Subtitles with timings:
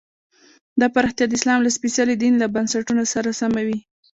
[0.79, 3.79] دا پراختیا د اسلام له سپېڅلي دین له بنسټونو سره سمه وي.